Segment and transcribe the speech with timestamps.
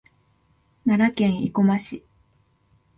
[0.83, 2.05] 奈良県生駒市